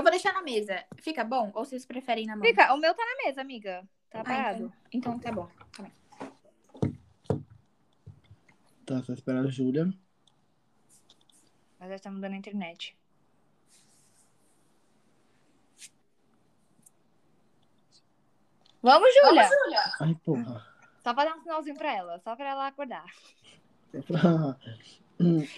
[0.00, 0.82] Eu vou deixar na mesa.
[0.96, 1.52] Fica bom?
[1.54, 2.42] Ou vocês preferem na mão?
[2.46, 3.86] Fica, o meu tá na mesa, amiga.
[4.08, 4.72] Tá Ah, parado.
[4.90, 5.46] então, então tá bom.
[5.76, 5.92] Tá bem.
[8.86, 9.92] Tá, só esperar a Júlia.
[11.78, 12.96] Mas já tá mudando a internet.
[18.82, 19.48] Vamos, Júlia!
[20.00, 20.66] Ai, porra.
[21.02, 23.04] Só pra dar um sinalzinho pra ela, só pra ela acordar.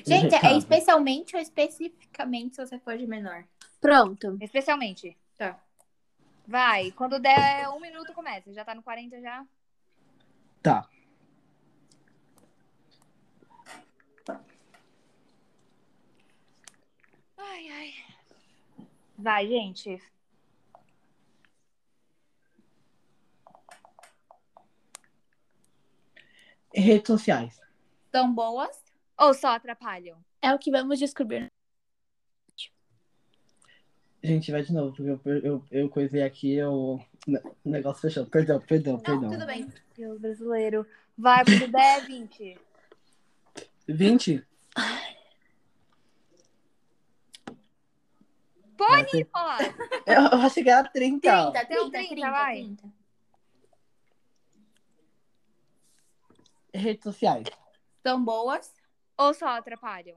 [0.05, 3.45] Gente, é especialmente ou especificamente se você for de menor?
[3.83, 4.39] Pronto.
[4.41, 5.19] Especialmente.
[5.37, 5.61] Tá.
[6.47, 8.53] Vai, quando der um minuto começa.
[8.53, 9.45] Já tá no 40 já?
[10.63, 10.89] Tá.
[17.37, 17.95] Ai, ai.
[19.19, 20.01] Vai, gente.
[26.73, 27.61] Redes sociais.
[28.13, 28.81] São boas?
[29.19, 30.25] Ou só atrapalham?
[30.41, 31.51] É o que vamos descobrir.
[34.23, 37.01] Gente, vai de novo, porque eu, eu, eu coisei aqui, eu...
[37.65, 38.25] o negócio fechou.
[38.27, 39.31] Perdão, perdão, Não, perdão.
[39.31, 39.69] tudo bem.
[39.97, 40.87] Deus brasileiro.
[41.19, 42.61] Vai, quando der 20.
[43.89, 44.47] 20?
[48.77, 49.61] Pode falar.
[50.07, 51.53] Eu, eu achei que era 30.
[51.53, 52.55] 30, 30, Então, 30, 30, vai.
[52.63, 52.93] 30.
[56.75, 57.49] Redes sociais.
[58.03, 58.73] São boas?
[59.17, 60.17] Ou só atrapalham?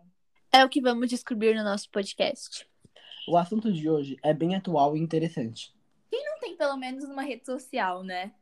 [0.52, 2.68] É o que vamos descobrir no nosso podcast.
[3.28, 5.74] O assunto de hoje é bem atual e interessante.
[6.12, 8.34] Não tem pelo menos uma rede social, né?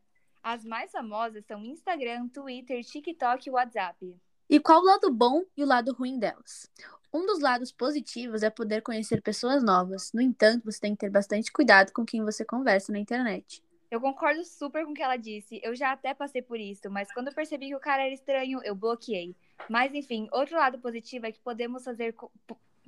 [0.42, 4.16] As mais famosas são Instagram, Twitter, TikTok e WhatsApp.
[4.50, 6.70] E qual o lado bom e o lado ruim delas?
[7.14, 10.12] Um dos lados positivos é poder conhecer pessoas novas.
[10.14, 13.64] No entanto, você tem que ter bastante cuidado com quem você conversa na internet.
[13.90, 15.62] Eu concordo super com o que ela disse.
[15.64, 18.60] Eu já até passei por isso, mas quando eu percebi que o cara era estranho,
[18.64, 19.36] eu bloqueei.
[19.70, 22.16] Mas enfim, outro lado positivo é que podemos fazer.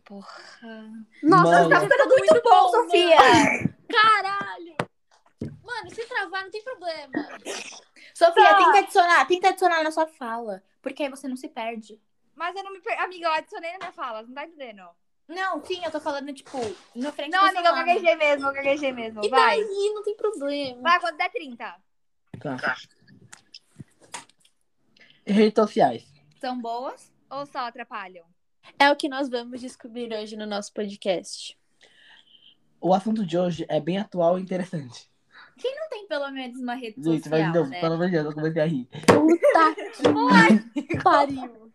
[0.06, 0.40] Porra.
[1.24, 1.70] Nossa, Mano.
[1.70, 3.18] tá ficando muito bom, Sofia!
[3.92, 4.76] Caralho!
[5.64, 7.12] Mano, se travar, não tem problema.
[8.14, 8.58] Sofia, Tá.
[8.58, 10.64] tenta adicionar, tenta adicionar na sua fala.
[10.82, 12.00] Porque aí você não se perde.
[12.36, 12.80] Mas eu não me.
[12.82, 13.00] Per...
[13.02, 14.84] Amiga, eu adicionei na minha fala, não tá entendendo?
[15.28, 16.58] Não, sim, eu tô falando, tipo,
[16.96, 17.84] no frente Não, do amiga, eu celular.
[17.86, 19.26] gaguejei mesmo, eu gaguejei mesmo.
[19.26, 19.60] E Vai.
[19.60, 20.82] daí, não tem problema.
[20.84, 21.76] Vai, quando der 30.
[22.40, 22.76] Tá.
[25.26, 26.06] Redes sociais.
[26.40, 27.12] São boas?
[27.32, 28.26] Ou só atrapalham?
[28.80, 31.58] É o que nós vamos descobrir hoje no nosso podcast.
[32.82, 35.10] O assunto de hoje é bem atual e interessante.
[35.64, 37.80] Não tem pelo menos uma rede Gente, vai social, novo, né?
[37.80, 38.88] pelo amor de Deus, eu comecei a rir.
[39.08, 39.76] Puta
[40.74, 41.72] que pariu.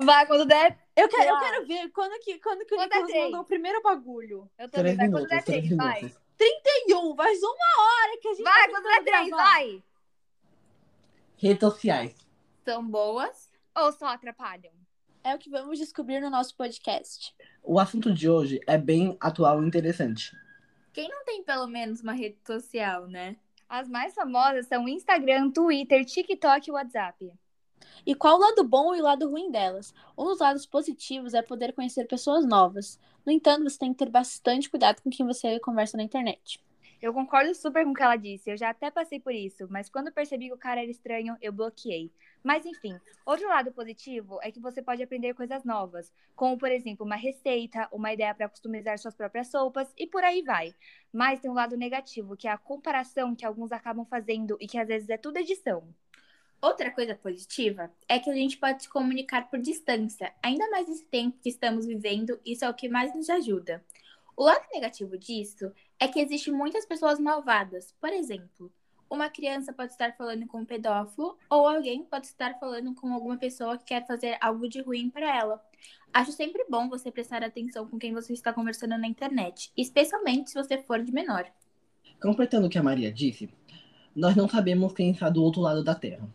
[0.00, 0.78] Vai, quando der.
[0.96, 1.50] Eu quero, eu Vai.
[1.50, 3.24] quero ver quando que, quando que o Quando é Nicolas três?
[3.26, 4.50] mandou o primeiro bagulho.
[4.58, 4.96] Eu também.
[4.96, 5.96] três Vai, quando minutos, der três 3, vai.
[6.02, 6.18] minutos.
[6.38, 6.60] Tem
[6.96, 9.44] um, faz uma hora que a gente Vai, tá quando der tentando 3, gravar.
[9.44, 9.82] vai.
[11.36, 12.14] Redes sociais.
[12.64, 13.45] São boas?
[13.78, 14.72] Ou só atrapalham?
[15.22, 17.34] É o que vamos descobrir no nosso podcast.
[17.62, 20.34] O assunto de hoje é bem atual e interessante.
[20.94, 23.36] Quem não tem pelo menos uma rede social, né?
[23.68, 27.30] As mais famosas são Instagram, Twitter, TikTok e WhatsApp.
[28.06, 29.92] E qual o lado bom e o lado ruim delas?
[30.16, 32.98] Um dos lados positivos é poder conhecer pessoas novas.
[33.26, 36.64] No entanto, você tem que ter bastante cuidado com quem você conversa na internet.
[37.00, 38.50] Eu concordo super com o que ela disse.
[38.50, 41.52] Eu já até passei por isso, mas quando percebi que o cara era estranho, eu
[41.52, 42.10] bloqueei.
[42.42, 47.04] Mas enfim, outro lado positivo é que você pode aprender coisas novas, como por exemplo,
[47.04, 50.74] uma receita, uma ideia para customizar suas próprias roupas e por aí vai.
[51.12, 54.78] Mas tem um lado negativo, que é a comparação que alguns acabam fazendo e que
[54.78, 55.86] às vezes é tudo edição.
[56.62, 60.32] Outra coisa positiva é que a gente pode se comunicar por distância.
[60.42, 63.84] Ainda mais nesse tempo que estamos vivendo, isso é o que mais nos ajuda.
[64.36, 67.94] O lado negativo disso é que existem muitas pessoas malvadas.
[67.98, 68.70] Por exemplo,
[69.08, 73.38] uma criança pode estar falando com um pedófilo ou alguém pode estar falando com alguma
[73.38, 75.62] pessoa que quer fazer algo de ruim para ela.
[76.12, 80.56] Acho sempre bom você prestar atenção com quem você está conversando na internet, especialmente se
[80.56, 81.46] você for de menor.
[82.20, 83.48] Completando o que a Maria disse,
[84.14, 86.28] nós não sabemos quem está do outro lado da Terra.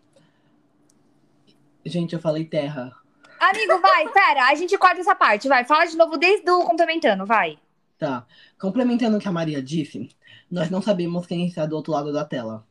[1.85, 2.95] Gente, eu falei terra.
[3.39, 5.65] Amigo, vai, pera, a gente corta essa parte, vai.
[5.65, 7.57] Fala de novo desde o complementando, vai.
[8.01, 8.25] Tá.
[8.59, 10.09] Complementando o que a Maria disse,
[10.49, 12.65] nós não sabemos quem está do outro lado da tela.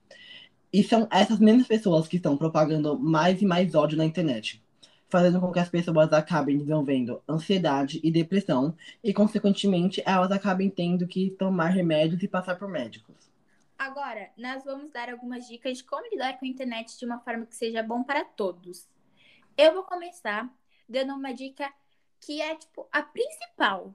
[0.73, 4.61] E são essas mesmas pessoas que estão propagando mais e mais ódio na internet,
[5.09, 11.06] fazendo com que as pessoas acabem desenvolvendo ansiedade e depressão, e, consequentemente, elas acabem tendo
[11.06, 13.31] que tomar remédios e passar por médicos.
[13.79, 17.47] Agora, nós vamos dar algumas dicas de como lidar com a internet de uma forma
[17.47, 18.88] que seja bom para todos.
[19.56, 20.53] Eu vou começar
[20.88, 21.73] dando uma dica
[22.21, 23.94] que é, tipo, a principal.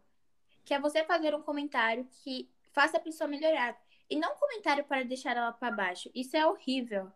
[0.65, 3.77] Que é você fazer um comentário que faça a pessoa melhorar.
[4.09, 6.09] E não um comentário para deixar ela para baixo.
[6.13, 7.11] Isso é horrível.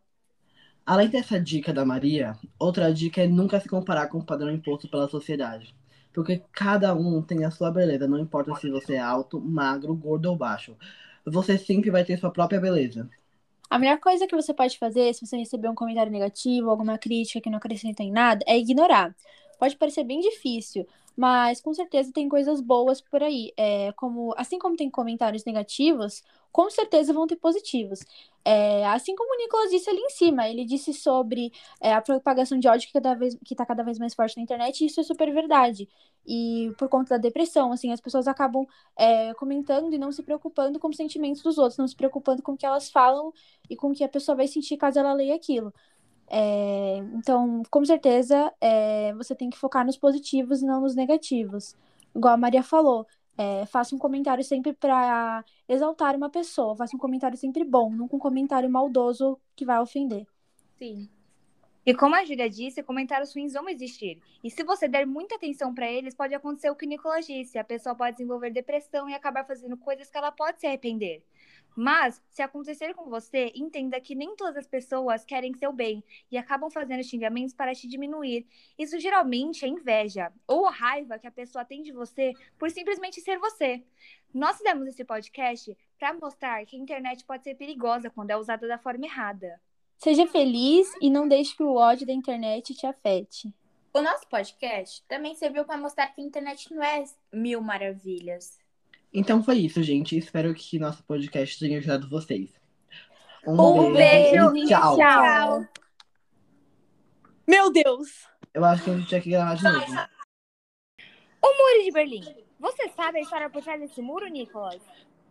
[0.86, 4.90] Além dessa dica da Maria, outra dica é nunca se comparar com o padrão imposto
[4.90, 5.76] pela sociedade.
[6.14, 10.28] Porque cada um tem a sua beleza, não importa se você é alto, magro, gordo
[10.28, 10.76] ou baixo.
[11.26, 13.08] Você sempre vai ter sua própria beleza.
[13.70, 17.40] A melhor coisa que você pode fazer, se você receber um comentário negativo, alguma crítica
[17.40, 19.16] que não acrescenta em nada, é ignorar.
[19.60, 23.54] Pode parecer bem difícil, mas com certeza tem coisas boas por aí.
[23.58, 28.00] É, como, assim como tem comentários negativos, com certeza vão ter positivos.
[28.46, 31.52] É, assim como o Nicolas disse ali em cima, ele disse sobre
[31.82, 34.44] é, a propagação de ódio que cada vez que está cada vez mais forte na
[34.44, 35.90] internet, e isso é super verdade.
[36.26, 38.66] E por conta da depressão, assim, as pessoas acabam
[38.98, 42.54] é, comentando e não se preocupando com os sentimentos dos outros, não se preocupando com
[42.54, 43.34] o que elas falam
[43.70, 45.74] e com o que a pessoa vai sentir caso ela leia aquilo.
[46.30, 51.76] É, então, com certeza, é, você tem que focar nos positivos e não nos negativos.
[52.16, 57.00] Igual a Maria falou, é, faça um comentário sempre para exaltar uma pessoa, faça um
[57.00, 60.28] comentário sempre bom, nunca um comentário maldoso que vai ofender.
[60.78, 61.10] Sim.
[61.90, 64.22] E como a Júlia disse, comentários ruins vão existir.
[64.44, 67.58] E se você der muita atenção para eles, pode acontecer o que o Nicolas disse:
[67.58, 71.24] a pessoa pode desenvolver depressão e acabar fazendo coisas que ela pode se arrepender.
[71.76, 76.38] Mas, se acontecer com você, entenda que nem todas as pessoas querem seu bem e
[76.38, 78.46] acabam fazendo xingamentos para te diminuir.
[78.78, 83.40] Isso geralmente é inveja ou raiva que a pessoa tem de você por simplesmente ser
[83.40, 83.84] você.
[84.32, 88.68] Nós fizemos esse podcast para mostrar que a internet pode ser perigosa quando é usada
[88.68, 89.60] da forma errada.
[90.00, 93.54] Seja feliz e não deixe que o ódio da internet te afete.
[93.94, 97.04] O nosso podcast também serviu para mostrar que a internet não é
[97.34, 98.58] mil maravilhas.
[99.14, 100.18] Então foi isso, gente.
[100.18, 102.50] Espero que nosso podcast tenha ajudado vocês.
[103.46, 104.96] Um, um beijo, beijo e tchau.
[104.96, 105.68] tchau.
[107.46, 108.26] Meu Deus!
[108.54, 109.86] Eu acho que a gente tinha que gravar de novo.
[111.44, 112.24] O Muro de Berlim.
[112.58, 114.82] Você sabe a história por trás desse muro, Nicolas?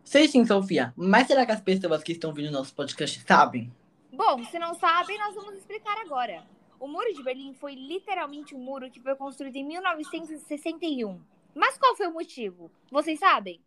[0.05, 0.93] Sei sim, Sofia.
[0.95, 3.73] Mas será que as pessoas que estão vindo nosso podcast sabem?
[4.19, 6.43] Bom, se não sabem, nós vamos explicar agora.
[6.81, 11.21] O Muro de Berlim foi literalmente um muro que foi construído em 1961.
[11.55, 12.69] Mas qual foi o motivo?
[12.91, 13.61] Vocês sabem?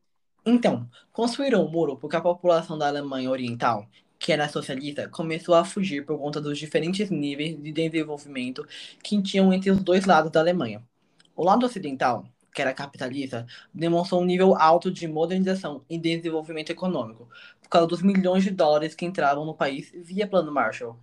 [0.45, 3.87] Então, construíram o muro porque a população da Alemanha Oriental,
[4.19, 8.67] que era socialista, começou a fugir por conta dos diferentes níveis de desenvolvimento
[9.01, 10.83] que tinham entre os dois lados da Alemanha.
[11.33, 17.29] O lado ocidental, que era capitalista, demonstrou um nível alto de modernização e desenvolvimento econômico,
[17.61, 20.97] por causa dos milhões de dólares que entravam no país via Plano Marshall.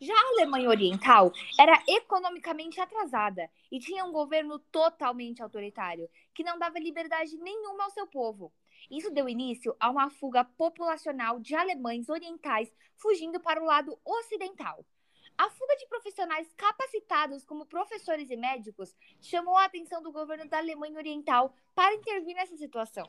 [0.00, 6.58] Já a Alemanha Oriental era economicamente atrasada e tinha um governo totalmente autoritário, que não
[6.58, 8.50] dava liberdade nenhuma ao seu povo.
[8.90, 14.86] Isso deu início a uma fuga populacional de alemães orientais fugindo para o lado ocidental.
[15.40, 20.58] A fuga de profissionais capacitados como professores e médicos chamou a atenção do governo da
[20.58, 23.08] Alemanha Oriental para intervir nessa situação.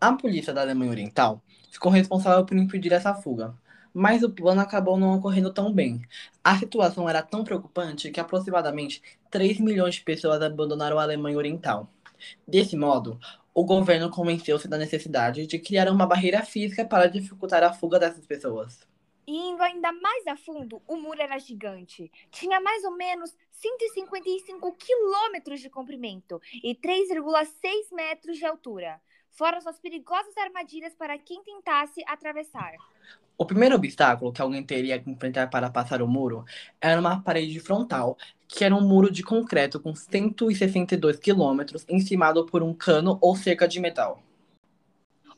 [0.00, 3.54] A polícia da Alemanha Oriental ficou responsável por impedir essa fuga,
[3.92, 6.00] mas o plano acabou não ocorrendo tão bem.
[6.42, 11.90] A situação era tão preocupante que aproximadamente 3 milhões de pessoas abandonaram a Alemanha Oriental.
[12.48, 13.20] Desse modo,
[13.52, 18.24] o governo convenceu-se da necessidade de criar uma barreira física para dificultar a fuga dessas
[18.24, 18.88] pessoas.
[19.30, 22.10] E indo ainda mais a fundo, o muro era gigante.
[22.32, 29.00] Tinha mais ou menos 155 quilômetros de comprimento e 3,6 metros de altura.
[29.30, 32.72] Fora suas perigosas armadilhas para quem tentasse atravessar.
[33.38, 36.44] O primeiro obstáculo que alguém teria que enfrentar para passar o muro
[36.80, 38.18] era uma parede frontal,
[38.48, 43.68] que era um muro de concreto com 162 quilômetros, encimado por um cano ou cerca
[43.68, 44.20] de metal.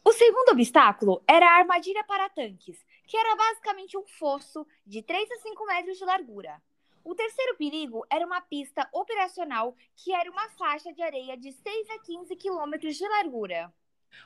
[0.05, 5.31] O segundo obstáculo era a armadilha para tanques, que era basicamente um fosso de 3
[5.31, 6.63] a 5 metros de largura.
[7.05, 11.91] O terceiro perigo era uma pista operacional que era uma faixa de areia de 6
[11.91, 13.71] a 15 quilômetros de largura.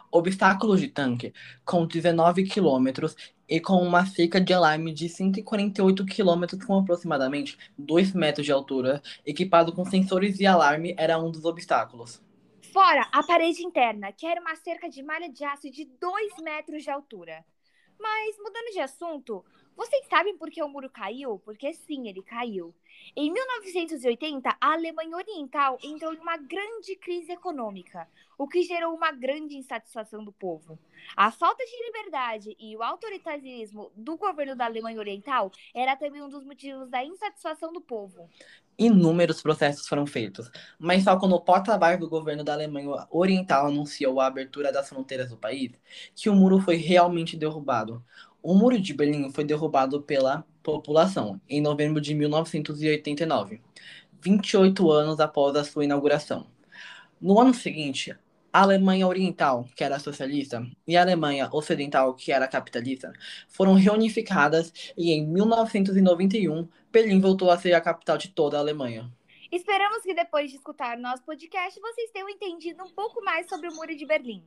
[0.08, 3.16] Obstáculos de tanque, com 19 quilômetros
[3.48, 9.02] e com uma cerca de alarme de 148 quilômetros com aproximadamente 2 metros de altura,
[9.26, 12.22] equipado com sensores de alarme, era um dos obstáculos.
[12.72, 16.84] Fora a parede interna, que era uma cerca de malha de aço de 2 metros
[16.84, 17.44] de altura.
[17.98, 19.44] Mas, mudando de assunto,
[19.76, 21.38] vocês sabem por que o muro caiu?
[21.44, 22.74] Porque sim, ele caiu.
[23.14, 29.12] Em 1980, a Alemanha Oriental entrou em uma grande crise econômica, o que gerou uma
[29.12, 30.78] grande insatisfação do povo.
[31.14, 36.28] A falta de liberdade e o autoritarismo do governo da Alemanha Oriental era também um
[36.28, 38.28] dos motivos da insatisfação do povo.
[38.78, 44.20] Inúmeros processos foram feitos, mas só quando o porta-voz do governo da Alemanha Oriental anunciou
[44.20, 45.72] a abertura das fronteiras do país
[46.14, 48.04] que o muro foi realmente derrubado.
[48.48, 53.60] O Muro de Berlim foi derrubado pela população em novembro de 1989,
[54.20, 56.46] 28 anos após a sua inauguração.
[57.20, 58.16] No ano seguinte,
[58.52, 63.12] a Alemanha Oriental, que era socialista, e a Alemanha Ocidental, que era capitalista,
[63.48, 69.12] foram reunificadas e em 1991 Berlim voltou a ser a capital de toda a Alemanha.
[69.50, 73.74] Esperamos que depois de escutar nosso podcast, vocês tenham entendido um pouco mais sobre o
[73.74, 74.44] Muro de Berlim.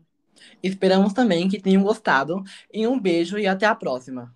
[0.64, 2.44] Esperamos também que tenham gostado.
[2.74, 4.36] E um beijo e até a próxima.